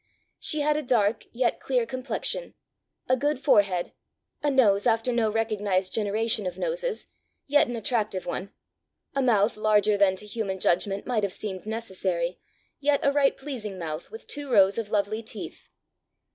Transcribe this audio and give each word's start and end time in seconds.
She 0.39 0.61
had 0.61 0.77
a 0.77 0.81
dark, 0.81 1.25
yet 1.31 1.59
clear 1.59 1.85
complexion, 1.85 2.55
a 3.07 3.15
good 3.15 3.39
forehead, 3.39 3.93
a 4.41 4.49
nose 4.49 4.87
after 4.87 5.11
no 5.13 5.29
recognized 5.31 5.93
generation 5.93 6.47
of 6.47 6.57
noses, 6.57 7.05
yet 7.45 7.67
an 7.67 7.75
attractive 7.75 8.25
one, 8.25 8.51
a 9.13 9.21
mouth 9.21 9.55
larger 9.57 9.97
than 9.97 10.15
to 10.15 10.25
human 10.25 10.59
judgment 10.59 11.05
might 11.05 11.21
have 11.21 11.33
seemed 11.33 11.67
necessary, 11.67 12.39
yet 12.79 12.99
a 13.03 13.11
right 13.11 13.37
pleasing 13.37 13.77
mouth, 13.77 14.09
with 14.09 14.25
two 14.25 14.49
rows 14.49 14.79
of 14.79 14.89
lovely 14.89 15.21
teeth. 15.21 15.69